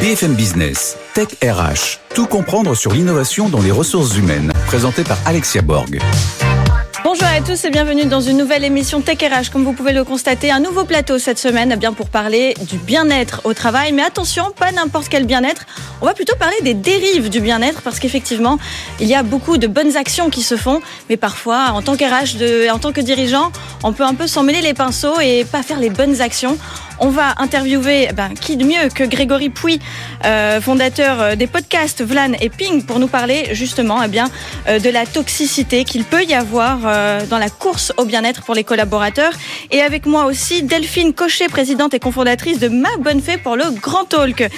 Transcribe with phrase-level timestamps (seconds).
[0.00, 5.60] BFM Business, Tech RH, tout comprendre sur l'innovation dans les ressources humaines, présenté par Alexia
[5.60, 6.00] Borg.
[7.04, 9.50] Bonjour à tous et bienvenue dans une nouvelle émission Tech RH.
[9.52, 13.42] Comme vous pouvez le constater, un nouveau plateau cette semaine, bien pour parler du bien-être
[13.44, 13.92] au travail.
[13.92, 15.66] Mais attention, pas n'importe quel bien-être.
[16.00, 18.58] On va plutôt parler des dérives du bien-être parce qu'effectivement,
[18.98, 20.80] il y a beaucoup de bonnes actions qui se font,
[21.10, 22.36] mais parfois, en tant qu'RH,
[22.72, 23.52] en tant que dirigeant,
[23.84, 26.56] on peut un peu s'en mêler les pinceaux et pas faire les bonnes actions.
[27.04, 29.80] On va interviewer ben, qui de mieux que Grégory Pouy,
[30.24, 34.30] euh, fondateur euh, des podcasts Vlan et Ping, pour nous parler justement eh bien,
[34.68, 36.78] euh, de la toxicité qu'il peut y avoir
[37.28, 39.32] dans la course au bien-être pour les collaborateurs.
[39.72, 43.64] Et avec moi aussi Delphine Cochet, présidente et cofondatrice de Ma Bonne Fée pour le
[43.80, 44.48] Grand Talk.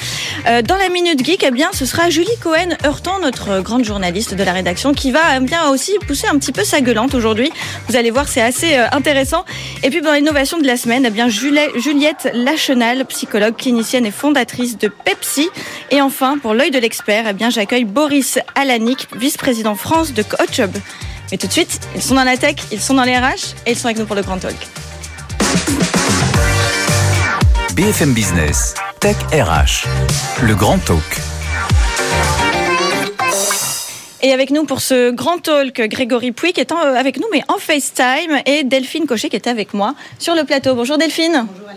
[0.44, 4.52] dans la Minute Geek, eh bien, ce sera Julie Cohen-Heurtant, notre grande journaliste de la
[4.52, 7.50] rédaction, qui va eh bien aussi pousser un petit peu sa gueulante aujourd'hui.
[7.88, 9.46] Vous allez voir, c'est assez intéressant.
[9.82, 14.76] Et puis, dans l'innovation de la semaine, eh bien, Juliette Lachenal, psychologue clinicienne et fondatrice
[14.76, 15.48] de Pepsi.
[15.90, 20.70] Et enfin, pour l'œil de l'expert, eh bien, j'accueille Boris Alanik, vice-président France de CoachUp.
[21.30, 23.72] Mais tout de suite, ils sont dans la tech, ils sont dans les RH et
[23.72, 24.56] ils sont avec nous pour le Grand Talk.
[27.74, 29.86] BFM Business, Tech RH,
[30.42, 31.20] le Grand Talk.
[34.24, 37.42] Et avec nous pour ce grand talk, Grégory Pouy qui est euh, avec nous, mais
[37.48, 40.74] en FaceTime, et Delphine Cochet qui était avec moi sur le plateau.
[40.74, 41.46] Bonjour Delphine.
[41.46, 41.68] Bonjour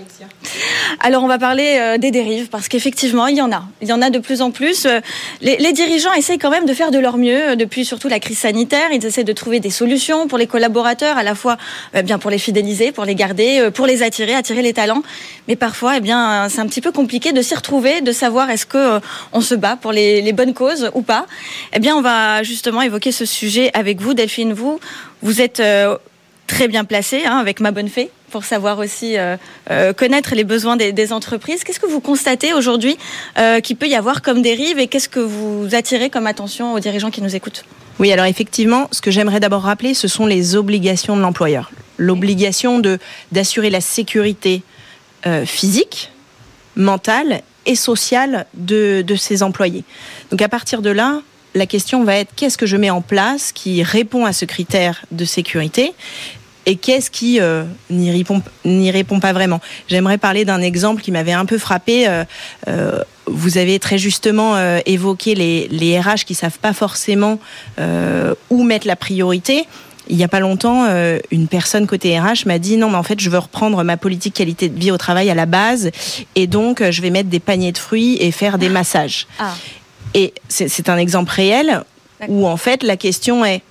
[1.01, 3.93] Alors on va parler euh, des dérives parce qu'effectivement il y en a, il y
[3.93, 4.85] en a de plus en plus.
[4.85, 4.99] Euh,
[5.41, 8.89] les, dirigeants essayent quand même de faire de leur mieux depuis surtout la crise sanitaire.
[8.91, 11.57] Ils essaient de trouver des solutions pour les collaborateurs, à la fois
[12.03, 15.03] bien pour les fidéliser, pour les garder, pour les attirer, attirer les talents.
[15.47, 18.65] Mais parfois, eh bien, c'est un petit peu compliqué de s'y retrouver, de savoir est-ce
[18.65, 18.99] que
[19.33, 21.25] on se bat pour les, les bonnes causes ou pas.
[21.73, 24.53] Eh bien, on va justement évoquer ce sujet avec vous, Delphine.
[24.53, 24.79] Vous,
[25.21, 25.97] vous êtes euh,
[26.47, 29.37] très bien placée hein, avec Ma Bonne Fée pour savoir aussi euh,
[29.71, 31.63] euh, connaître les besoins des, entreprises.
[31.63, 32.97] Qu'est-ce que vous constatez aujourd'hui
[33.63, 37.11] qu'il peut y avoir comme dérive et qu'est-ce que vous attirez comme attention aux dirigeants
[37.11, 37.63] qui nous écoutent?
[37.99, 41.71] Oui, alors effectivement, ce que j'aimerais d'abord rappeler, ce sont les obligations de l'employeur.
[41.97, 42.81] L'obligation
[43.31, 44.63] d'assurer la sécurité
[45.45, 46.11] physique,
[46.75, 49.85] mentale et sociale de, de ses employés.
[50.31, 51.21] Donc à partir de là,
[51.57, 55.05] la question va être qu'est-ce que je mets en place qui répond à ce critère
[55.11, 55.93] de sécurité?
[56.67, 59.61] Et qu'est-ce qui euh, n'y répond, répond, pas vraiment?
[59.87, 62.09] J'aimerais parler d'un exemple qui m'avait un peu frappé.
[62.09, 62.25] Euh,
[62.67, 67.39] euh, vous avez très justement évoqué les, les, RH qui savent pas forcément
[68.49, 69.65] où mettre la priorité.
[70.09, 70.87] Il n'y a pas longtemps,
[71.29, 74.33] une personne côté RH m'a dit non, mais en fait, je veux reprendre ma politique
[74.35, 75.91] qualité de vie au travail à la base,
[76.35, 79.27] et donc je vais mettre des paniers de fruits et faire des massages.
[79.39, 79.53] Ah.
[80.13, 81.83] Et c'est un exemple réel
[82.29, 83.61] où en fait la question est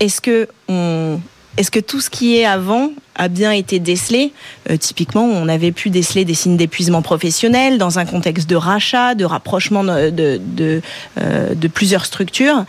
[0.00, 1.20] est-ce que on
[1.56, 4.32] est-ce que tout ce qui est avant a bien été décelé
[4.70, 9.14] euh, Typiquement, on avait pu déceler des signes d'épuisement professionnel dans un contexte de rachat,
[9.14, 12.64] de rapprochement euh, de, plusieurs structures.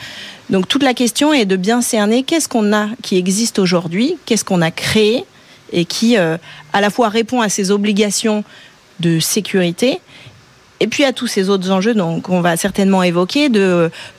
[0.50, 4.46] Donc toute la question est de bien cerner qu'est-ce qu'on a qui existe aujourd'hui, qu'est-ce
[4.46, 5.26] qu'on a créé
[5.74, 6.38] et qui euh,
[6.72, 8.46] à la fois répond à ces obligations
[9.02, 10.00] de sécurité
[10.80, 11.94] et puis à tous ces autres enjeux
[12.24, 13.50] qu'on va certainement évoquer,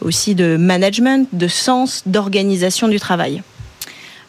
[0.01, 3.43] aussi de management, de sens, d'organisation du travail.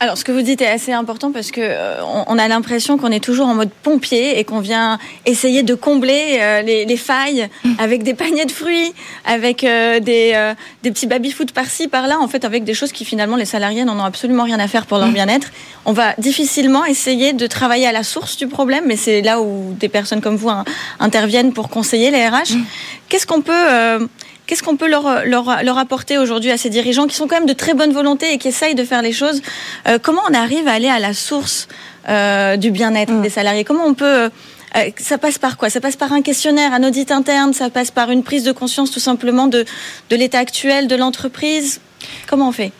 [0.01, 3.11] Alors, ce que vous dites est assez important parce que euh, on a l'impression qu'on
[3.11, 7.73] est toujours en mode pompier et qu'on vient essayer de combler euh, les, failles mm.
[7.79, 8.93] avec des paniers de fruits,
[9.25, 13.35] avec euh, des, des petits baby-foot par-ci, par-là, en fait, avec des choses qui finalement
[13.35, 15.13] les salariés n'en ont absolument rien à faire pour leur mm.
[15.13, 15.51] bien-être.
[15.85, 19.75] On va difficilement essayer de travailler à la source du problème, mais c'est là où
[19.77, 20.63] des personnes comme vous hein,
[21.01, 22.55] interviennent pour conseiller les RH.
[22.55, 22.63] Mm.
[23.09, 24.07] Qu'est-ce qu'on peut
[24.49, 27.53] Qu'est-ce qu'on peut leur, leur, apporter aujourd'hui à ces dirigeants qui sont quand même de
[27.53, 29.43] très bonne volonté et qui essayent de faire les choses
[29.87, 31.67] euh, Comment on arrive à aller à la source
[32.09, 33.21] euh, du bien-être mm.
[33.21, 33.63] des salariés?
[33.63, 34.31] Comment on peut
[34.75, 35.69] euh, ça passe par quoi?
[35.69, 38.89] Ça passe par un questionnaire, un audit interne, ça passe par une prise de conscience
[38.89, 39.65] tout simplement de,
[40.09, 41.79] de l'état actuel de l'entreprise?
[42.27, 42.71] Comment on fait?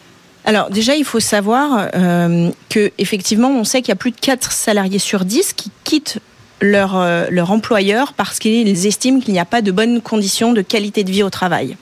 [0.46, 4.20] Alors déjà, il faut savoir euh, que effectivement, on sait qu'il y a plus de
[4.20, 6.18] 4 salariés sur 10 qui quittent
[6.62, 10.62] leur, euh, leur employeur parce qu'ils estiment qu'il n'y a pas de bonnes conditions de
[10.62, 11.78] qualité de vie au travail.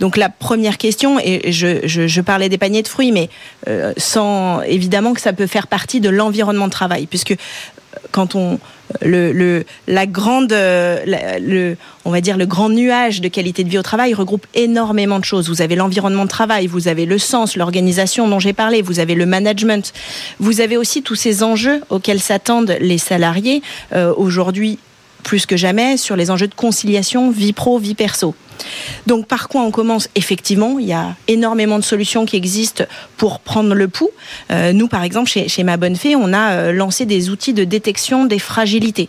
[0.00, 3.28] Donc la première question, et je, je, je parlais des paniers de fruits, mais
[3.68, 7.36] euh, sans évidemment que ça peut faire partie de l'environnement de travail, puisque
[8.10, 8.58] quand on
[9.02, 13.78] le, le, la grande, le, on va dire le grand nuage de qualité de vie
[13.78, 15.48] au travail regroupe énormément de choses.
[15.48, 19.14] Vous avez l'environnement de travail, vous avez le sens, l'organisation dont j'ai parlé, vous avez
[19.14, 19.92] le management,
[20.38, 24.78] vous avez aussi tous ces enjeux auxquels s'attendent les salariés euh, aujourd'hui
[25.22, 28.34] plus que jamais sur les enjeux de conciliation vie pro vie perso.
[29.06, 32.84] Donc par quoi on commence Effectivement, il y a énormément de solutions qui existent
[33.16, 34.10] pour prendre le pouls.
[34.50, 37.64] Euh, nous, par exemple, chez, Ma Bonne Fée, on a euh, lancé des outils de
[37.64, 39.08] détection des fragilités.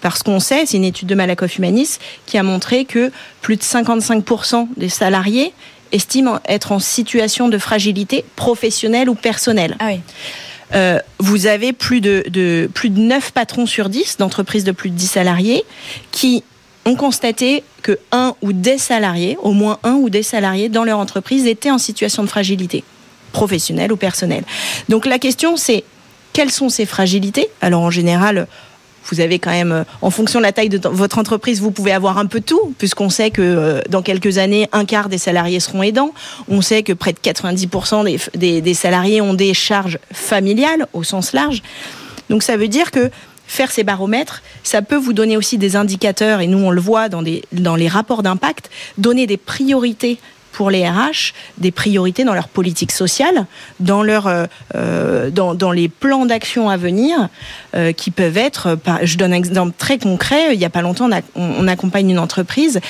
[0.00, 3.10] Parce qu'on sait, c'est une étude de Malakoff Humanis qui a montré que
[3.40, 5.52] plus de 55% des salariés
[5.92, 9.76] estiment être en situation de fragilité professionnelle ou personnelle.
[9.80, 10.00] Ah oui.
[10.74, 14.96] Euh, vous avez plus de, plus de 9 patrons sur 10 d'entreprises de plus de
[14.96, 15.64] 10 salariés
[16.12, 16.44] qui
[16.84, 20.98] ont constaté que un ou des salariés, au moins un ou des salariés dans leur
[20.98, 22.84] entreprise étaient en situation de fragilité,
[23.32, 24.44] professionnelle ou personnelle.
[24.88, 25.84] Donc la question c'est
[26.32, 27.48] quelles sont ces fragilités?
[27.60, 28.46] Alors en général,
[29.10, 31.92] vous avez quand même, euh, en fonction de la taille de votre entreprise, vous pouvez
[31.92, 35.60] avoir un peu tout, puisqu'on sait que euh, dans quelques années, un quart des salariés
[35.60, 36.12] seront aidants.
[36.48, 41.32] On sait que près de 90% des, des, salariés ont des charges familiales au sens
[41.32, 41.62] large.
[42.28, 43.10] Donc ça veut dire que
[43.46, 47.08] faire ces baromètres, ça peut vous donner aussi des indicateurs, et nous on le voit
[47.08, 50.18] dans les rapports d'impact, donner des priorités
[50.52, 53.46] pour les RH des priorités dans leur politique sociale,
[53.78, 57.28] dans, euh, euh, les plans d'action à venir,
[57.74, 61.08] euh, qui peuvent être, je donne un exemple très concret, il n'y a pas longtemps,
[61.34, 62.80] on, accompagne une entreprise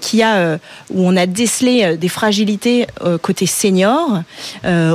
[0.00, 0.58] qui a,
[0.90, 2.86] où on a décelé des fragilités
[3.22, 4.22] côté senior,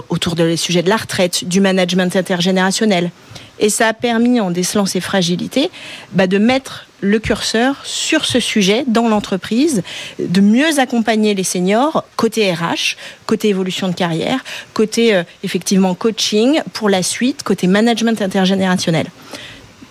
[0.10, 3.12] autour des sujets de la retraite, du management intergénérationnel.
[3.60, 5.70] Et ça a permis, en décelant ces fragilités,
[6.14, 9.84] bah, de mettre le curseur sur ce sujet dans l'entreprise,
[10.20, 12.96] de mieux accompagner les seniors côté RH,
[13.26, 14.44] côté évolution de carrière,
[14.74, 19.08] côté euh, effectivement coaching pour la suite, côté management intergénérationnel.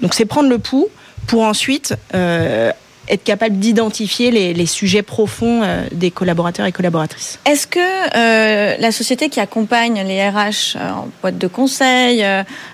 [0.00, 0.88] Donc c'est prendre le pouls
[1.26, 2.72] pour ensuite euh,
[3.10, 7.38] être capable d'identifier les, sujets profonds euh, des collaborateurs et collaboratrices.
[7.44, 12.24] Est-ce que euh, la société qui accompagne les RH euh, en boîte de conseil,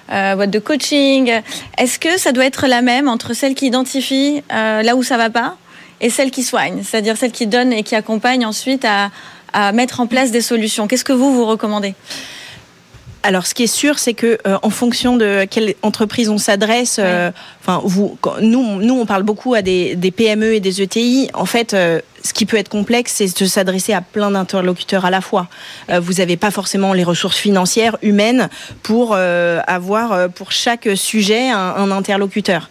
[0.09, 1.33] boîte de coaching,
[1.79, 5.31] est-ce que ça doit être la même entre celle qui identifie là où ça va
[5.31, 5.57] pas
[6.01, 10.07] et celle qui soigne, c'est-à-dire celle qui donne et qui accompagne ensuite à mettre en
[10.07, 10.87] place des solutions?
[10.87, 11.95] Qu'est-ce que vous vous recommandez?
[13.23, 17.01] Alors, ce qui est sûr, c'est que euh, en fonction de quelle entreprise on s'adresse,
[17.03, 21.29] euh, enfin, vous, nous, nous, on parle beaucoup à des, des PME et des ETI.
[21.35, 25.11] En fait, euh, ce qui peut être complexe, c'est de s'adresser à plein d'interlocuteurs à
[25.11, 25.49] la fois.
[25.91, 28.49] Euh, vous n'avez pas forcément les ressources financières, humaines,
[28.85, 32.71] pour euh, avoir pour chaque sujet un, un interlocuteur.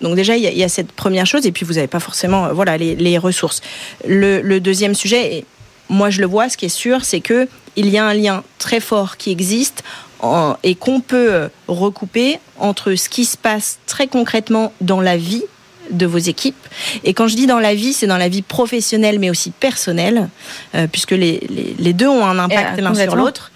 [0.00, 1.88] Donc déjà, il y, a, il y, a cette première chose, et puis vous n'avez
[1.88, 3.60] pas forcément voilà les, les ressources.
[4.06, 5.44] Le, le, deuxième sujet,
[5.88, 8.42] moi je le vois, ce qui est sûr, c'est que il y a un lien
[8.58, 9.82] très fort qui existe
[10.20, 15.44] en, et qu'on peut recouper entre ce qui se passe très concrètement dans la vie
[15.90, 16.66] de vos équipes.
[17.04, 20.28] Et quand je dis dans la vie, c'est dans la vie professionnelle, mais aussi personnelle,
[20.74, 23.50] euh, puisque les, les, les, deux ont un impact l'un sur l'autre.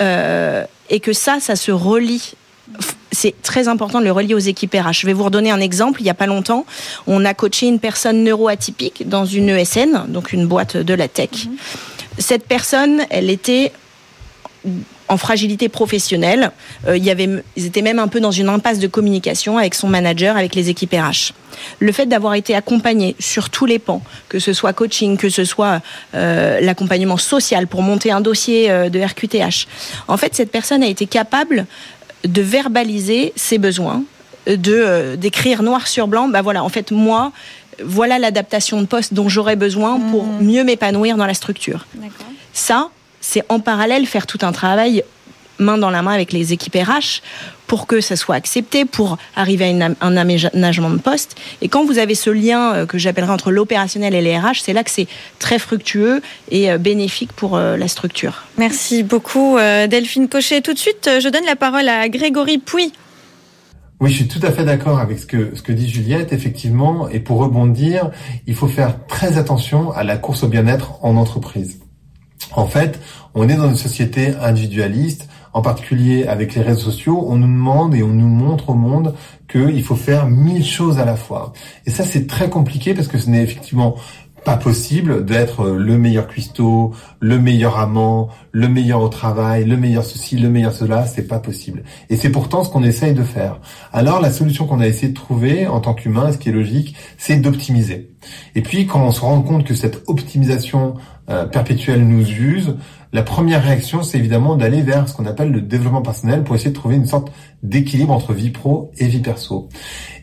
[0.00, 2.34] Euh, et que ça, ça se relie
[3.12, 4.92] c'est très important de le relier aux équipes RH.
[5.00, 6.00] Je vais vous redonner un exemple.
[6.00, 6.66] Il n'y a pas longtemps,
[7.06, 11.30] on a coaché une personne neuroatypique dans une ESN, donc une boîte de la tech.
[11.30, 11.95] Mm -hmm.
[12.18, 13.72] Cette personne, elle était
[15.08, 16.50] en fragilité professionnelle.
[16.86, 19.74] Euh, il y avait, ils étaient même un peu dans une impasse de communication avec
[19.74, 21.32] son manager, avec les équipes RH.
[21.78, 25.44] Le fait d'avoir été accompagné sur tous les pans, que ce soit coaching, que ce
[25.44, 25.80] soit
[26.14, 29.66] euh, l'accompagnement social pour monter un dossier euh, de RQTH,
[30.08, 31.66] en fait, cette personne a été capable
[32.24, 34.02] de verbaliser ses besoins,
[34.48, 36.28] de d'écrire noir sur blanc.
[36.28, 37.32] Bah voilà, en fait, moi,
[37.84, 40.42] voilà l'adaptation de poste dont j'aurais besoin pour mmh.
[40.42, 41.86] mieux m'épanouir dans la structure.
[42.52, 42.90] Ça,
[43.20, 45.02] c'est en parallèle faire tout un travail
[45.58, 47.22] main dans la main avec les équipes RH
[47.66, 51.36] pour que ça soit accepté, pour arriver à une, un aménagement de poste.
[51.62, 54.72] Et quand vous avez ce lien euh, que j'appellerais entre l'opérationnel et les RH, c'est
[54.72, 58.44] là que c'est très fructueux et euh, bénéfique pour euh, la structure.
[58.56, 60.60] Merci beaucoup Delphine Cochet.
[60.60, 62.92] Tout de suite, je donne la parole à Grégory Pouy.
[63.98, 67.08] Oui, je suis tout à fait d'accord avec ce que, ce que dit Juliette, effectivement.
[67.08, 68.10] Et pour rebondir,
[68.46, 71.80] il faut faire très attention à la course au bien-être en entreprise.
[72.52, 73.00] En fait,
[73.34, 77.94] on est dans une société individualiste, en particulier avec les réseaux sociaux, on nous demande
[77.94, 79.14] et on nous montre au monde
[79.48, 81.54] qu'il faut faire mille choses à la fois.
[81.86, 83.96] Et ça, c'est très compliqué parce que ce n'est effectivement
[84.46, 90.04] pas possible d'être le meilleur cuistot, le meilleur amant, le meilleur au travail, le meilleur
[90.04, 91.82] ceci, le meilleur cela, c'est pas possible.
[92.10, 93.60] Et c'est pourtant ce qu'on essaye de faire.
[93.92, 96.94] Alors la solution qu'on a essayé de trouver en tant qu'humain, ce qui est logique,
[97.18, 98.12] c'est d'optimiser.
[98.54, 100.94] Et puis quand on se rend compte que cette optimisation
[101.28, 102.76] euh, perpétuelle nous use,
[103.12, 106.70] la première réaction, c'est évidemment d'aller vers ce qu'on appelle le développement personnel pour essayer
[106.70, 109.68] de trouver une sorte d'équilibre entre vie pro et vie perso.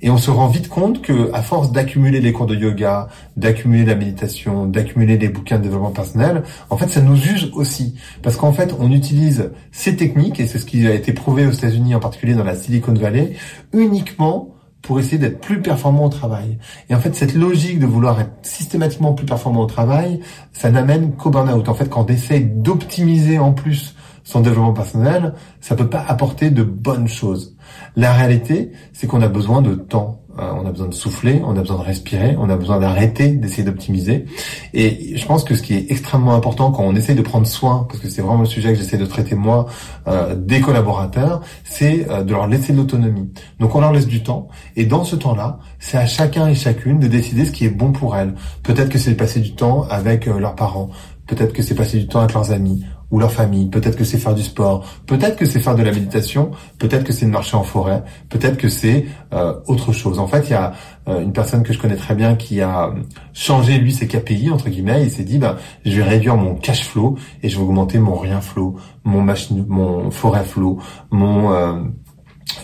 [0.01, 3.85] Et on se rend vite compte que, à force d'accumuler les cours de yoga, d'accumuler
[3.85, 7.95] la méditation, d'accumuler les bouquins de développement personnel, en fait, ça nous use aussi.
[8.21, 11.51] Parce qu'en fait, on utilise ces techniques, et c'est ce qui a été prouvé aux
[11.51, 13.33] États-Unis, en particulier dans la Silicon Valley,
[13.73, 14.52] uniquement
[14.83, 16.59] pour essayer d'être plus performant au travail.
[16.89, 20.19] Et en fait, cette logique de vouloir être systématiquement plus performant au travail,
[20.51, 21.67] ça n'amène qu'au burn-out.
[21.69, 26.49] En fait, quand on essaie d'optimiser en plus son développement personnel, ça peut pas apporter
[26.49, 27.55] de bonnes choses.
[27.95, 31.61] La réalité, c'est qu'on a besoin de temps on a besoin de souffler, on a
[31.61, 34.25] besoin de respirer, on a besoin d'arrêter d'essayer d'optimiser.
[34.73, 37.85] Et je pense que ce qui est extrêmement important quand on essaie de prendre soin,
[37.87, 39.67] parce que c'est vraiment le sujet que j'essaie de traiter moi,
[40.07, 43.31] euh, des collaborateurs, c'est euh, de leur laisser de l'autonomie.
[43.59, 46.99] Donc on leur laisse du temps, et dans ce temps-là, c'est à chacun et chacune
[46.99, 48.33] de décider ce qui est bon pour elles.
[48.63, 50.89] Peut-être que c'est de passer du temps avec leurs parents,
[51.27, 54.17] peut-être que c'est passer du temps avec leurs amis, ou leur famille, peut-être que c'est
[54.17, 57.55] faire du sport, peut-être que c'est faire de la méditation, peut-être que c'est de marcher
[57.55, 60.17] en forêt, peut-être que c'est euh, autre chose.
[60.17, 60.73] En fait, il y a
[61.07, 62.91] euh, une personne que je connais très bien qui a
[63.31, 66.85] changé lui ses KPI entre guillemets, il s'est dit bah je vais réduire mon cash
[66.85, 70.79] flow et je vais augmenter mon rien flow, mon machine, mon forêt flow,
[71.11, 71.83] mon euh,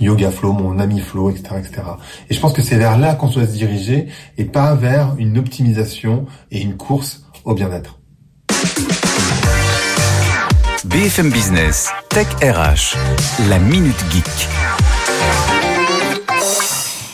[0.01, 1.83] yoga flow, mon ami flow, etc., etc.
[2.27, 4.07] Et je pense que c'est vers là qu'on doit se diriger
[4.39, 7.99] et pas vers une optimisation et une course au bien-être.
[10.85, 12.95] BFM Business, Tech RH,
[13.49, 14.23] la Minute Geek.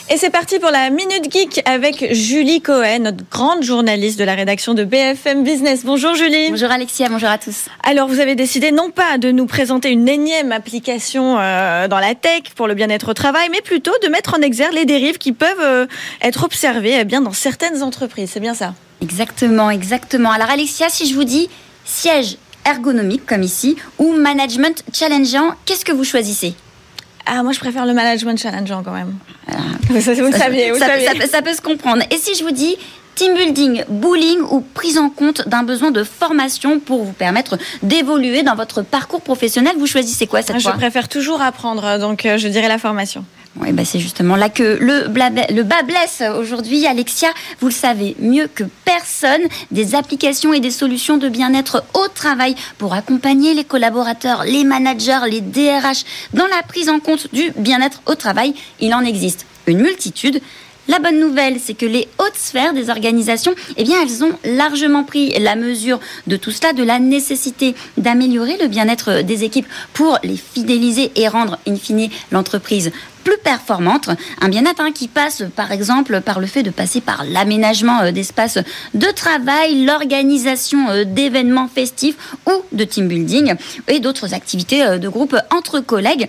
[0.08, 4.36] Et c'est parti pour la Minute Geek avec Julie Cohen, notre grande journaliste de la
[4.36, 5.84] rédaction de BFM Business.
[5.84, 6.50] Bonjour Julie.
[6.50, 7.64] Bonjour Alexia, bonjour à tous.
[7.82, 12.14] Alors vous avez décidé non pas de nous présenter une énième application euh, dans la
[12.14, 15.32] tech pour le bien-être au travail, mais plutôt de mettre en exergue les dérives qui
[15.32, 15.86] peuvent euh,
[16.22, 18.30] être observées eh bien, dans certaines entreprises.
[18.32, 18.74] C'est bien ça?
[19.02, 20.30] Exactement, exactement.
[20.30, 21.50] Alors Alexia, si je vous dis
[21.84, 26.54] siège ergonomique comme ici ou management challengeant, qu'est-ce que vous choisissez?
[27.26, 29.14] Ah, moi, je préfère le management challengeant quand même.
[30.00, 31.06] Ça, vous saviez, vous ça, saviez.
[31.06, 32.02] Ça, ça, peut se comprendre.
[32.10, 32.76] Et si je vous dis
[33.14, 38.42] team building, bullying ou prise en compte d'un besoin de formation pour vous permettre d'évoluer
[38.42, 40.72] dans votre parcours professionnel, vous choisissez quoi cette je fois?
[40.72, 43.24] Je préfère toujours apprendre, donc euh, je dirais la formation.
[43.58, 46.86] Bah c'est justement là que le, le bas blesse aujourd'hui.
[46.86, 47.28] Alexia,
[47.60, 52.54] vous le savez mieux que personne, des applications et des solutions de bien-être au travail
[52.78, 58.02] pour accompagner les collaborateurs, les managers, les DRH dans la prise en compte du bien-être
[58.06, 58.54] au travail.
[58.80, 60.40] Il en existe une multitude.
[60.88, 65.02] La bonne nouvelle, c'est que les hautes sphères des organisations, eh bien, elles ont largement
[65.02, 65.98] pris la mesure
[66.28, 71.26] de tout cela, de la nécessité d'améliorer le bien-être des équipes pour les fidéliser et
[71.26, 72.92] rendre, in fine, l'entreprise
[73.26, 74.08] plus performante.
[74.40, 78.12] Un bien-être hein, qui passe, par exemple, par le fait de passer par l'aménagement euh,
[78.12, 78.58] d'espaces
[78.94, 82.14] de travail, l'organisation euh, d'événements festifs
[82.46, 83.54] ou de team building
[83.88, 86.28] et d'autres activités euh, de groupe entre collègues.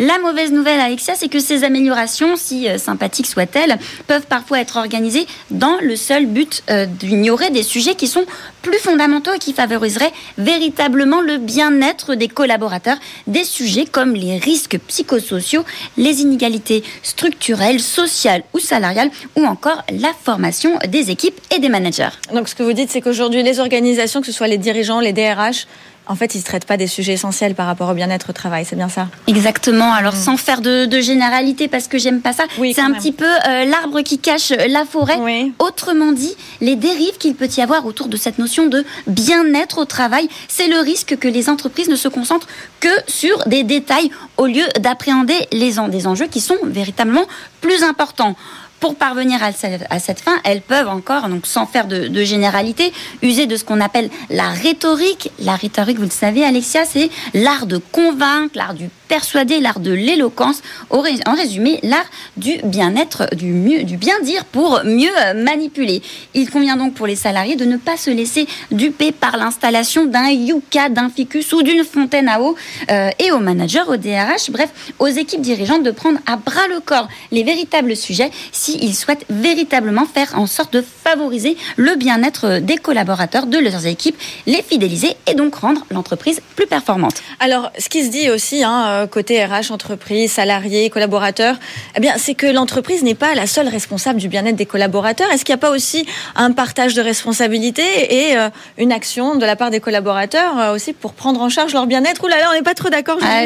[0.00, 5.26] La mauvaise nouvelle, Alexia, c'est que ces améliorations, si sympathiques soient-elles, peuvent parfois être organisées
[5.50, 6.62] dans le seul but
[7.00, 8.24] d'ignorer des sujets qui sont
[8.62, 12.98] plus fondamentaux et qui favoriseraient véritablement le bien-être des collaborateurs.
[13.26, 15.64] Des sujets comme les risques psychosociaux,
[15.96, 22.10] les inégalités structurelles, sociales ou salariales, ou encore la formation des équipes et des managers.
[22.32, 25.12] Donc ce que vous dites, c'est qu'aujourd'hui, les organisations, que ce soit les dirigeants, les
[25.12, 25.66] DRH,
[26.08, 28.64] en fait, ils ne traitent pas des sujets essentiels par rapport au bien-être au travail,
[28.64, 29.92] c'est bien ça Exactement.
[29.92, 30.18] Alors, mm.
[30.18, 33.64] sans faire de, de, généralité, parce que j'aime pas ça, c'est un petit peu euh,
[33.64, 35.18] l'arbre qui cache la forêt.
[35.58, 39.84] Autrement dit, les dérives qu'il peut y avoir autour de cette notion de bien-être au
[39.84, 42.48] travail, c'est le risque que les entreprises ne se concentrent
[42.80, 47.26] que sur des détails au lieu d'appréhender les des enjeux qui sont véritablement
[47.60, 48.34] plus importants.
[48.80, 52.92] Pour parvenir à cette fin, elles peuvent encore, donc sans faire de, de généralité,
[53.22, 55.30] user de ce qu'on appelle la rhétorique.
[55.40, 59.90] La rhétorique, vous le savez, Alexia, c'est l'art de convaincre, l'art du persuader, l'art de
[59.90, 60.62] l'éloquence.
[60.90, 61.00] En
[61.34, 62.04] résumé, l'art
[62.36, 66.02] du bien-être, du bien dire pour mieux manipuler.
[66.34, 70.28] Il convient donc pour les salariés de ne pas se laisser duper par l'installation d'un
[70.28, 72.54] yucca, d'un ficus ou d'une fontaine à eau,
[72.90, 76.80] euh, et aux managers, aux DRH, bref, aux équipes dirigeantes de prendre à bras le
[76.80, 78.30] corps les véritables sujets
[78.68, 84.16] s'ils souhaitent véritablement faire en sorte de favoriser le bien-être des collaborateurs, de leurs équipes,
[84.46, 87.22] les fidéliser et donc rendre l'entreprise plus performante.
[87.40, 91.56] Alors, ce qui se dit aussi, hein, euh, côté RH, entreprise, salariés, collaborateurs,
[91.96, 95.30] eh bien, c'est que l'entreprise n'est pas la seule responsable du bien-être des collaborateurs.
[95.30, 96.06] Est-ce qu'il n'y a pas aussi
[96.36, 100.92] un partage de responsabilités et euh, une action de la part des collaborateurs euh, aussi
[100.92, 102.22] pour prendre en charge leur bien-être?
[102.24, 103.18] Ouh là là, on n'est pas trop d'accord.
[103.22, 103.44] Ah,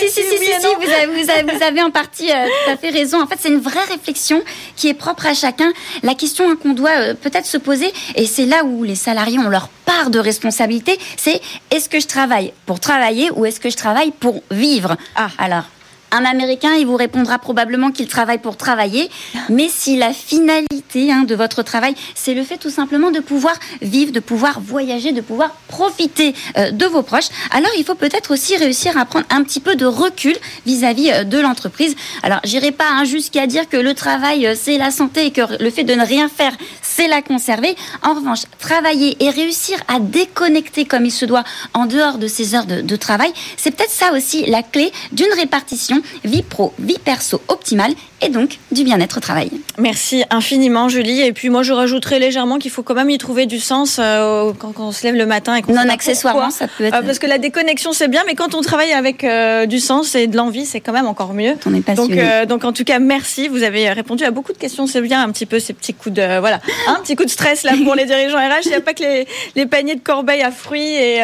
[0.00, 3.22] si, si, si, si, vous avez, vous, avez, en partie tout à fait raison.
[3.22, 4.42] En fait, c'est une vraie réflexion
[4.76, 5.72] qui est propre à chacun.
[6.02, 9.48] La question hein, qu'on doit peut-être se poser, et c'est là où les salariés ont
[9.48, 13.76] leur part de responsabilité, c'est est-ce que je travaille pour travailler ou est-ce que je
[13.76, 14.96] travaille pour vivre?
[15.16, 15.64] Ah, alors.
[16.10, 19.10] Un Américain, il vous répondra probablement qu'il travaille pour travailler,
[19.50, 23.54] mais si la finalité hein, de votre travail, c'est le fait tout simplement de pouvoir
[23.82, 28.32] vivre, de pouvoir voyager, de pouvoir profiter euh, de vos proches, alors il faut peut-être
[28.32, 30.34] aussi réussir à prendre un petit peu de recul
[30.64, 31.94] vis-à-vis euh, de l'entreprise.
[32.22, 35.62] Alors, j'irai pas hein, jusqu'à dire que le travail, euh, c'est la santé et que
[35.62, 37.76] le fait de ne rien faire, c'est la conserver.
[38.02, 42.54] En revanche, travailler et réussir à déconnecter comme il se doit en dehors de ses
[42.54, 46.98] heures de, de travail, c'est peut-être ça aussi la clé d'une répartition vie pro, vie
[47.04, 49.50] perso optimale et donc du bien-être au travail.
[49.78, 51.20] Merci infiniment Julie.
[51.20, 54.52] Et puis moi je rajouterais légèrement qu'il faut quand même y trouver du sens euh,
[54.58, 57.02] quand, quand, on se lève le matin et qu'on non accessoirement ça peut être euh,
[57.02, 60.26] parce que la déconnexion c'est bien, mais quand on travaille avec euh, du sens et
[60.26, 61.54] de l'envie c'est quand même encore mieux.
[61.66, 62.10] On est donc
[62.48, 63.48] donc en tout cas merci.
[63.48, 64.86] Vous avez répondu à beaucoup de questions.
[64.86, 67.62] C'est bien un petit peu ces petits coups de voilà un petit coup de stress
[67.62, 68.64] là pour les dirigeants RH.
[68.64, 71.22] Il n'y a pas que les, les, paniers de corbeilles à fruits et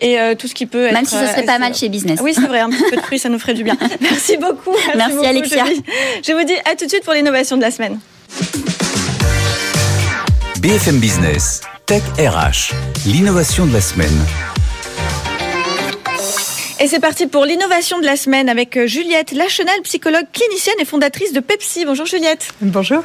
[0.00, 2.20] et tout ce qui peut même si ce serait pas mal chez business.
[2.22, 3.76] Oui c'est vrai un petit peu de fruits ça nous ferait du bien.
[4.00, 4.74] Merci beaucoup.
[4.94, 5.64] Merci, merci beaucoup, Alexia.
[6.26, 7.98] Je vous dis à tout de suite pour l'innovation de la semaine.
[10.60, 12.74] BFM Business, Tech RH,
[13.06, 14.26] l'innovation de la semaine.
[16.78, 20.84] Et c'est parti pour l'innovation de la semaine avec euh, Juliette Lachenal, psychologue clinicienne et
[20.84, 21.86] fondatrice de Pepsi.
[21.86, 22.48] Bonjour Juliette.
[22.60, 23.02] Bonjour.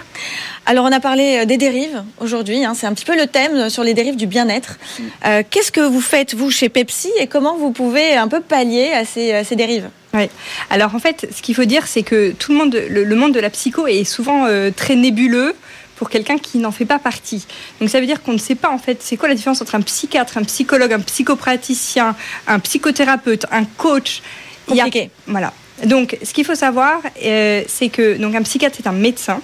[0.66, 3.70] Alors on a parlé euh, des dérives aujourd'hui, hein, c'est un petit peu le thème
[3.70, 4.78] sur les dérives du bien-être.
[5.26, 8.92] Euh, Qu'est-ce que vous faites vous chez Pepsi et comment vous pouvez un peu pallier
[8.92, 9.90] à ces, à ces dérives?
[10.14, 10.30] Oui.
[10.70, 13.34] Alors en fait, ce qu'il faut dire, c'est que tout le monde, le, le, monde
[13.34, 15.56] de la psycho est souvent euh, très nébuleux
[15.96, 17.46] pour quelqu'un qui n'en fait pas partie.
[17.80, 19.76] Donc ça veut dire qu'on ne sait pas en fait c'est quoi la différence entre
[19.76, 22.16] un psychiatre, un psychologue, un psychopraticien,
[22.48, 24.22] un psychothérapeute, un coach?
[24.68, 25.00] Compliqué.
[25.00, 25.54] Il y a, voilà.
[25.86, 29.42] Donc ce qu'il faut savoir, euh, c'est que donc un psychiatre c'est un médecin.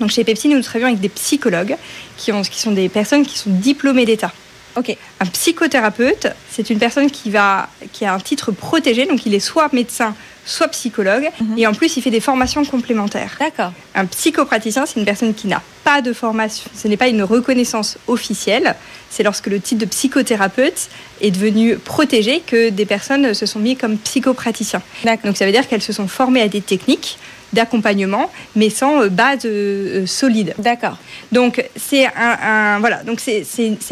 [0.00, 1.76] Donc chez Pepsi, nous travaillons avec des psychologues
[2.16, 4.32] qui, ont, qui sont des personnes qui sont diplômées d'État.
[4.76, 4.96] Okay.
[5.18, 9.40] Un psychothérapeute, c'est une personne qui, va, qui a un titre protégé, donc il est
[9.40, 10.14] soit médecin,
[10.46, 11.58] soit psychologue, mm -hmm.
[11.60, 13.36] et en plus il fait des formations complémentaires.
[13.38, 13.72] D'accord.
[13.94, 17.98] Un psychopraticien, c'est une personne qui n'a pas de formation, ce n'est pas une reconnaissance
[18.06, 18.76] officielle,
[19.10, 20.88] c'est lorsque le titre de psychothérapeute
[21.20, 24.82] est devenu protégé que des personnes se sont mises comme psychopraticiens.
[25.24, 27.18] Donc ça veut dire qu'elles se sont formées à des techniques
[27.52, 30.54] d'accompagnement, mais sans base euh, solide.
[30.58, 30.96] D'accord.
[31.32, 33.44] Donc c'est un, un, voilà, donc c'est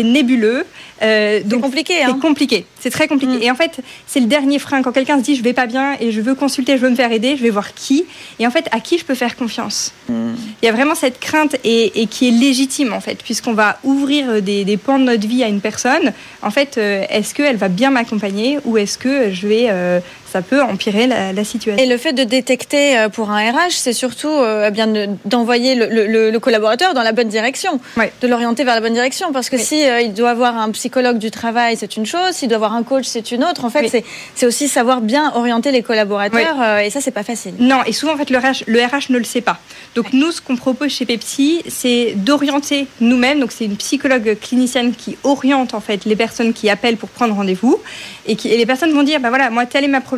[0.05, 0.65] nébuleux.
[1.03, 1.95] Euh, c'est compliqué.
[2.05, 2.67] C'est compliqué.
[2.81, 3.39] C'est très compliqué.
[3.39, 3.43] Mm.
[3.43, 5.97] Et en fait, c'est le dernier frein quand quelqu'un se dit je vais pas bien
[6.01, 8.05] et je veux consulter, je veux me faire aider, je vais voir qui.
[8.39, 9.93] Et en fait, à qui je peux faire confiance?
[10.09, 10.35] Mm.
[10.63, 13.79] Il y a vraiment cette crainte et, et qui est légitime en fait, puisqu'on va
[13.85, 16.13] ouvrir des, des, pans de notre vie à une personne.
[16.43, 20.43] En fait, euh, est-ce qu'elle va bien m'accompagner ou est-ce que je vais euh, ça
[20.43, 21.83] peut empirer la, la, situation.
[21.83, 24.89] Et le fait de détecter pour un RH, c'est surtout euh, bien
[25.25, 28.13] d'envoyer le, le, le, collaborateur dans la bonne direction, ouais.
[28.21, 29.33] de l'orienter vers la bonne direction.
[29.33, 29.63] Parce que oui.
[29.63, 32.33] si euh, il doit avoir un psychologue du travail, c'est une chose.
[32.33, 33.65] S'il doit avoir un coach, c'est une autre.
[33.65, 34.03] En fait, oui.
[34.35, 36.57] c'est aussi savoir bien orienter les collaborateurs.
[36.57, 36.65] Oui.
[36.65, 37.55] Euh, et ça, c'est pas facile.
[37.59, 39.59] Non, et souvent, en fait, le RH, le RH ne le sait pas.
[39.95, 43.41] Donc, nous, ce qu'on propose chez Pepsi, c'est d'orienter nous-mêmes.
[43.41, 47.35] Donc, c'est une psychologue clinicienne qui oriente, en fait, les personnes qui appellent pour prendre
[47.35, 47.81] rendez-vous.
[48.27, 50.18] Et, qui, et les personnes vont dire, bah voilà, moi, telle est ma problématique.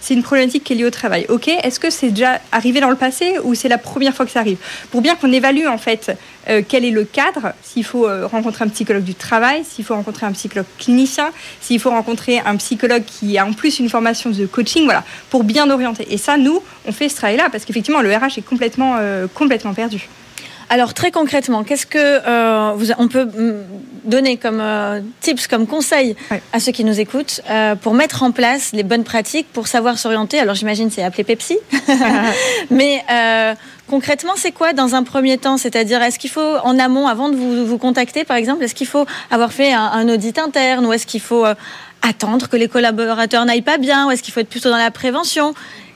[0.00, 1.26] C'est une problématique qui est liée au travail.
[1.28, 4.32] OK, est-ce que c'est déjà arrivé dans le passé ou c'est la première fois que
[4.32, 4.58] ça arrive?
[4.90, 6.16] Pour bien qu'on évalue, en fait,
[6.48, 9.94] euh, quel est le cadre, s'il faut euh, rencontrer un psychologue du travail, s'il faut
[9.94, 14.30] rencontrer un psychologue clinicien, s'il faut rencontrer un psychologue qui a en plus une formation
[14.30, 16.06] de coaching, voilà, pour bien orienter.
[16.10, 19.74] Et ça, nous, on fait ce travail-là parce qu'effectivement, le RH est complètement, euh, complètement
[19.74, 20.08] perdu.
[20.70, 23.28] Alors très concrètement, qu'est-ce que euh, vous, on peut
[24.04, 26.42] donner comme euh, tips, comme conseils ouais.
[26.52, 29.98] à ceux qui nous écoutent euh, pour mettre en place les bonnes pratiques pour savoir
[29.98, 30.38] s'orienter?
[30.38, 31.58] Alors j'imagine c'est appeler Pepsi,
[32.70, 33.02] mais
[33.88, 35.56] concrètement c'est quoi dans un premier temps?
[35.56, 38.86] C'est-à-dire est-ce qu'il faut en amont, avant de vous, vous contacter par exemple, est-ce qu'il
[38.86, 41.46] faut avoir fait un, un audit interne ou est-ce qu'il faut
[42.02, 44.90] attendre que les collaborateurs n'aillent pas bien ou est-ce qu'il faut être plutôt dans la
[44.90, 45.54] prévention?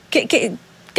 [0.09, 0.51] Que, que,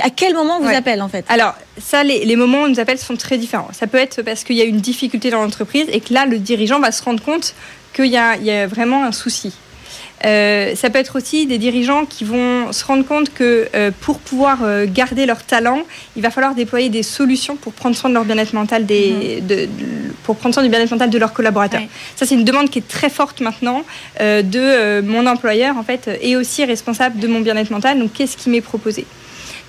[0.03, 1.25] à quel moment on vous appelle en fait?
[1.29, 3.69] Alors ça, les, les, moments où on nous appelle sont très différents.
[3.73, 6.39] Ça peut être parce qu'il y a une difficulté dans l'entreprise et que là, le
[6.39, 7.55] dirigeant va se rendre compte
[7.93, 9.53] qu'il y, y, a vraiment un souci.
[10.25, 14.19] Euh, ça peut être aussi des dirigeants qui vont se rendre compte que euh, pour
[14.21, 15.83] pouvoir euh, garder leur talent,
[16.17, 19.47] il va falloir déployer des solutions pour prendre soin de leur bien-être mental, des, mmh.
[19.47, 19.69] de, de,
[20.23, 21.83] pour prendre soin du bien-être mental de leurs collaborateurs.
[22.17, 23.83] Ça, c'est une demande qui est très forte maintenant
[24.21, 27.99] de mon employeur en fait est aussi responsable de mon bien-être mental.
[27.99, 29.07] Donc, qu'est-ce qui m'est proposé?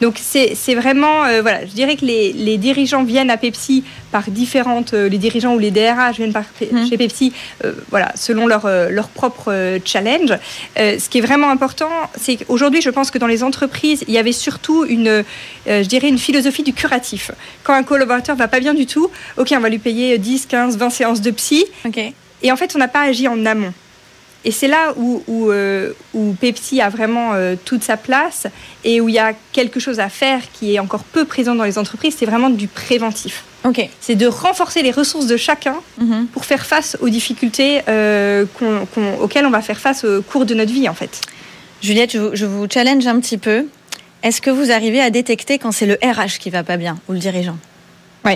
[0.01, 4.29] Donc c'est vraiment, euh, voilà, je dirais que les, les, dirigeants viennent à Pepsi par
[4.29, 6.87] différentes, euh, les dirigeants ou les DRH viennent par, mmh.
[6.87, 10.33] chez Pepsi, euh, voilà, selon leur, leur propre challenge.
[10.77, 14.17] ce qui est vraiment important, c'est qu'aujourd'hui, je pense que dans les entreprises, il y
[14.17, 15.23] avait surtout une,
[15.67, 17.31] je dirais, une philosophie du curatif.
[17.63, 20.77] Quand un collaborateur va pas bien du tout, ok, on va lui payer 10, 15,
[20.77, 21.65] 20 séances de psy.
[21.85, 22.13] Okay.
[22.41, 23.73] Et en fait, on n'a pas agi en amont.
[24.45, 28.45] Et c'est là où, où, euh, où, Pepsi a vraiment euh, toute sa place
[28.83, 31.63] et où il y a quelque chose à faire qui est encore peu présent dans
[31.63, 33.43] les entreprises, c'est vraiment du préventif.
[33.63, 33.89] Okay.
[33.99, 36.25] C'est de renforcer les ressources de chacun mm -hmm.
[36.27, 40.03] pour faire face aux difficultés euh, qu on, qu on, auxquelles on va faire face
[40.05, 41.13] au cours de notre vie en fait.
[41.81, 43.65] Juliette, je vous, je vous challenge un petit peu.
[44.25, 47.13] Est-ce que vous arrivez à détecter quand c'est le RH qui va pas bien ou
[47.13, 47.57] le dirigeant?
[48.27, 48.35] Oui.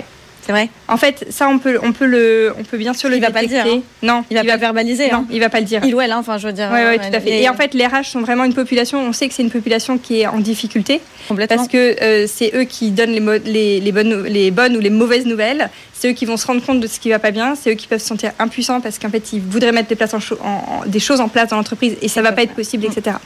[0.49, 0.69] C'est vrai.
[0.87, 3.29] En fait, ça, on peut, on peut, le, on peut bien sûr le Il va
[3.29, 3.81] pas le dire, hein.
[4.01, 5.11] Non, Il va pas le verbaliser.
[5.11, 5.25] Non, hein.
[5.29, 5.81] il va pas le dire.
[5.85, 6.71] Il ou elle, hein, enfin, je veux dire.
[6.73, 7.39] Oui, euh, oui, tout à fait.
[7.43, 9.99] Et en fait, les RH sont vraiment une population, on sait que c'est une population
[9.99, 11.55] qui est en difficulté, complètement.
[11.57, 14.79] parce que euh, c'est eux qui donnent les, mo- les, les bonnes, les bonnes ou
[14.79, 17.29] les mauvaises nouvelles, c'est eux qui vont se rendre compte de ce qui va pas
[17.29, 19.95] bien, c'est eux qui peuvent se sentir impuissants parce qu'en fait, ils voudraient mettre des,
[19.95, 22.41] places en cho- en- en- des choses en place dans l'entreprise et ça va pas
[22.41, 23.17] être possible, etc.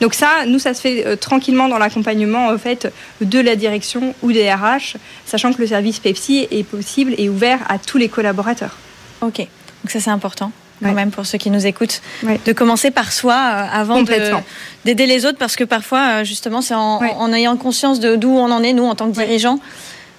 [0.00, 2.90] Donc ça, nous, ça se fait euh, tranquillement dans l'accompagnement, en fait,
[3.20, 7.60] de la direction ou des RH, sachant que le service Pepsi est possible et ouvert
[7.68, 8.76] à tous les collaborateurs.
[9.20, 9.38] Ok.
[9.38, 10.52] Donc ça, c'est important.
[10.82, 10.94] Quand Ouais.
[10.94, 12.40] même pour ceux qui nous écoutent, Ouais.
[12.46, 16.74] de commencer par soi euh, avant d'aider les autres parce que parfois, euh, justement, c'est
[16.74, 17.12] en, Ouais.
[17.18, 19.58] en ayant conscience de d'où on en est, nous, en tant que dirigeants,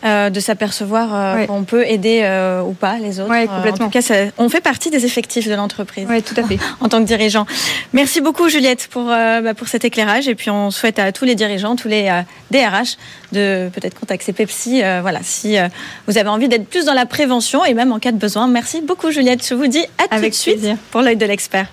[0.03, 1.47] euh, de s'apercevoir euh, Ouais.
[1.47, 3.29] qu'on peut aider euh, ou pas les autres.
[3.29, 3.85] Ouais, Euh, en complètement.
[3.87, 6.57] tout cas, ça- on fait partie des effectifs de l'entreprise Oui, tout à fait.
[6.81, 7.45] en tant que dirigeant.
[7.93, 11.25] Merci beaucoup Juliette pour, euh, bah, pour cet éclairage et puis on souhaite à tous
[11.25, 12.97] les dirigeants, tous les euh, DRH
[13.31, 15.67] de peut-être contacter Pepsi euh, voilà, si euh,
[16.07, 18.47] vous avez envie d'être plus dans la prévention et même en cas de besoin.
[18.47, 19.45] Merci beaucoup Juliette.
[19.47, 20.77] Je vous dis à tout Avec de suite plaisir.
[20.91, 21.67] pour l'œil de l'expert.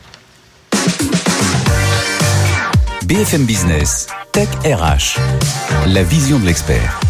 [3.06, 5.18] BFM Business, Tech RH,
[5.88, 7.00] la vision de l'expert.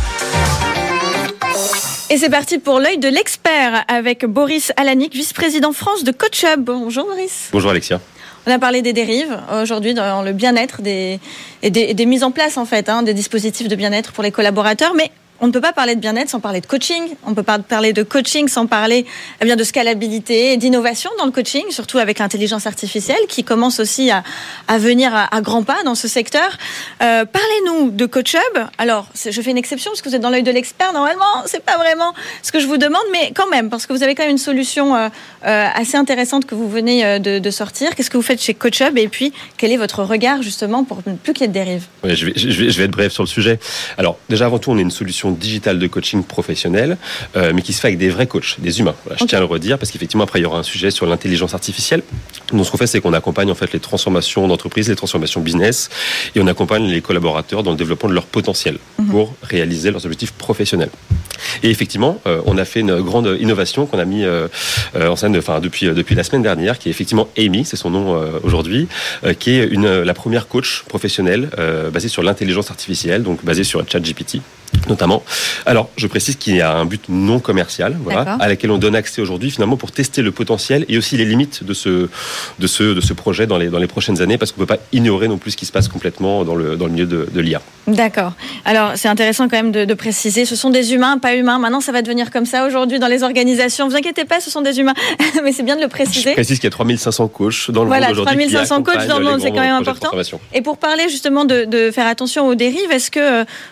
[2.10, 6.58] Et c'est parti pour l'œil de l'expert avec Boris Alanik, vice-président France de CoachUp.
[6.58, 7.50] Bonjour Boris.
[7.52, 8.00] Bonjour Alexia.
[8.46, 11.20] On a parlé des dérives aujourd'hui dans le bien-être des,
[11.62, 14.24] et des, et des mises en place en fait hein, des dispositifs de bien-être pour
[14.24, 17.02] les collaborateurs, mais on ne peut pas parler de bien-être sans parler de coaching.
[17.24, 19.06] On ne peut pas parler de coaching sans parler
[19.40, 23.78] eh bien de scalabilité et d'innovation dans le coaching, surtout avec l'intelligence artificielle qui commence
[23.80, 24.22] aussi à,
[24.78, 26.58] venir à, grands pas dans ce secteur.
[27.02, 28.38] Euh, Parlez-nous de CoachUp.
[28.78, 30.92] Alors, je fais une exception parce que vous êtes dans l'œil de l'expert.
[30.92, 34.02] Normalement, c'est pas vraiment ce que je vous demande, mais quand même parce que vous
[34.02, 35.08] avez quand même une solution euh,
[35.46, 37.94] euh, assez intéressante que vous venez de, sortir.
[37.94, 41.14] Qu'est-ce que vous faites chez CoachUp et puis quel est votre regard justement pour ne
[41.14, 43.28] plus qu'il y ait de je, vais, je, vais, je vais être bref sur le
[43.28, 43.58] sujet.
[43.96, 46.96] Alors, déjà avant tout, on est une solution digitale de coaching professionnel,
[47.36, 48.94] euh, mais qui se fait avec des vrais coachs, des humains.
[49.04, 51.06] Voilà, je tiens à le redire parce qu'effectivement, après, il y aura un sujet sur
[51.06, 52.02] l'intelligence artificielle.
[52.52, 55.90] Donc, ce qu'on fait, c'est qu'on accompagne en fait les transformations d'entreprise, les transformations business,
[56.34, 58.78] et on accompagne les collaborateurs dans le développement de leur potentiel
[59.10, 60.90] pour réaliser leurs objectifs professionnels.
[61.62, 64.48] Et effectivement, euh, on a fait une grande innovation qu'on a mis euh,
[64.94, 68.14] en scène enfin, depuis, depuis la semaine dernière, qui est effectivement Amy, c'est son nom
[68.14, 68.88] euh, aujourd'hui,
[69.38, 71.50] qui est une, la première coach professionnelle
[71.92, 74.40] basée sur l'intelligence artificielle, donc basée sur ChatGPT
[74.88, 75.22] notamment.
[75.66, 78.94] Alors, je précise qu'il y a un but non commercial, voilà, à laquelle on donne
[78.96, 82.08] accès aujourd'hui finalement pour tester le potentiel et aussi les limites de ce,
[82.58, 84.76] de ce, de ce projet dans les, dans les prochaines années, parce qu'on ne peut
[84.76, 87.28] pas ignorer non plus ce qui se passe complètement dans le, dans le milieu de,
[87.32, 87.60] de l'IA.
[87.86, 88.32] D'accord.
[88.64, 91.58] Alors, c'est intéressant quand même de, de préciser, ce sont des humains, pas humains.
[91.58, 93.88] Maintenant, ça va devenir comme ça aujourd'hui dans les organisations.
[93.88, 94.94] Vous inquiétez pas, ce sont des humains.
[95.44, 96.32] Mais c'est bien de le Je préciser.
[96.32, 98.46] précise qu'il y a 3500 coachs dans le Voilà, monde aujourd'hui.
[98.46, 100.10] qui 3500 coachs dans le monde, c'est quand même important.
[100.52, 103.20] Et pour parler justement de, de faire attention aux dérives, est-ce que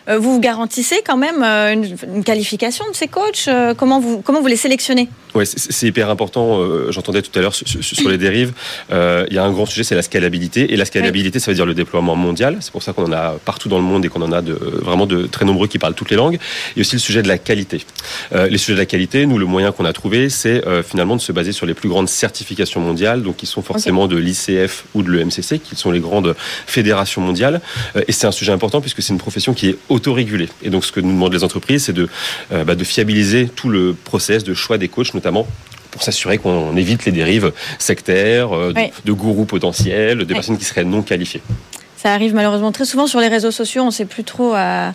[0.08, 4.00] euh, vous vous garantissez quand même euh, une, une qualification de ces coachs Euh, comment,
[4.00, 5.08] vous, comment vous les sélectionnez?
[5.34, 6.60] Ouais, c'est hyper important.
[6.60, 8.52] euh, J'entendais tout à l'heure sur, les dérives.
[8.90, 10.72] Euh, Il y a un grand sujet, c'est la scalabilité.
[10.72, 12.56] Et la scalabilité, ça veut dire le déploiement mondial.
[12.60, 14.54] C'est pour ça qu'on en a partout dans le monde et qu'on en a de,
[14.54, 16.38] vraiment de très nombreux qui parlent toutes les langues.
[16.76, 17.84] Et aussi le sujet de la qualité.
[18.32, 21.16] Euh, les sujets de la qualité, nous, le moyen qu'on a trouvé, c'est euh, finalement
[21.16, 24.84] de se baser sur les plus grandes certifications mondiales, donc qui sont forcément de l'ICF
[24.94, 26.34] ou de l'EMCC, qui sont les grandes
[26.66, 27.60] fédérations mondiales.
[28.08, 30.48] Et c'est un sujet important puisque c'est une profession qui est autorégulée.
[30.62, 32.08] Et donc, ce que nous demandent les entreprises, c'est de,
[32.52, 35.46] euh, bah, de fiabiliser tout le process de choix des coachs, notamment
[35.90, 38.90] pour s'assurer qu'on évite les dérives sectaires, euh, de, Oui.
[39.04, 40.34] de gourous potentiels, de Oui.
[40.34, 41.40] personnes qui seraient non qualifiées.
[42.06, 44.92] Ça arrive malheureusement très souvent sur les réseaux sociaux, on ne sait plus trop à,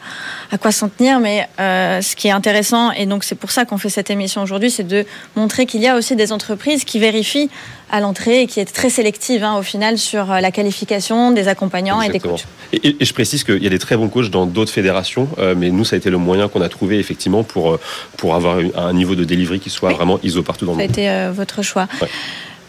[0.50, 3.65] à quoi s'en tenir, mais euh, ce qui est intéressant, et donc c'est pour ça
[3.65, 7.00] qu'on fait cette émission aujourd'hui, c'est de montrer qu'il y a aussi des entreprises qui
[7.00, 7.50] vérifient
[7.91, 11.50] à l'entrée et qui est très sélective hein, au final sur euh, la qualification des
[11.50, 12.45] accompagnants et des coachs.
[12.71, 15.69] Et, je précise qu'il y a des très bons coachs dans d'autres fédérations, euh, mais
[15.69, 17.78] nous, ça a été le moyen qu'on a trouvé effectivement pour,
[18.15, 19.95] pour avoir un niveau de delivery qui soit Oui.
[19.95, 20.91] vraiment ISO partout dans le Ça a monde.
[20.97, 21.89] été euh, votre choix.
[22.02, 22.08] Ouais.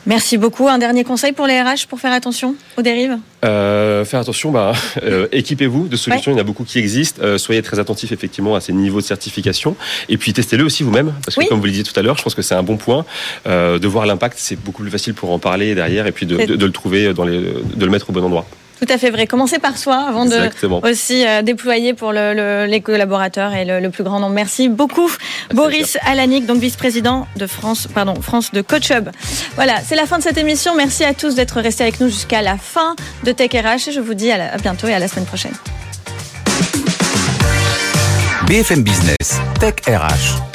[0.05, 0.69] Merci beaucoup.
[0.69, 3.17] Un dernier conseil pour les RH pour faire attention aux dérives?
[3.45, 4.73] Euh, faire attention, bah,
[5.05, 7.21] euh, équipez-vous de solutions, il y en a beaucoup qui existent.
[7.23, 9.77] Euh, soyez très attentifs effectivement à ces niveaux de certification.
[10.09, 11.47] Et puis testez-le aussi vous-même, parce que Oui.
[11.49, 13.05] comme vous le disiez tout à l'heure, je pense que c'est un bon point.
[13.47, 16.47] De voir l'impact, c'est beaucoup plus facile pour en parler derrière et puis de, C'est-
[16.47, 18.47] de- de le trouver, dans les, de le mettre au bon endroit.
[18.85, 19.29] Tout à fait vrai.
[19.29, 20.35] Commencez par soi avant de
[20.91, 24.35] aussi euh, déployer pour le- le- les collaborateurs et le, le plus grand nombre.
[24.35, 25.09] Merci beaucoup,
[25.55, 29.09] Boris Alanik, donc vice-président de France, pardon, France de Coach Hub.
[29.55, 30.75] Voilà, c'est la fin de cette émission.
[30.75, 34.01] Merci à tous d'être restés avec nous jusqu'à la fin de Tech RH et je
[34.01, 35.55] vous dis à, la- à bientôt et à la semaine prochaine.
[38.49, 40.52] BFM Business, Tech RH.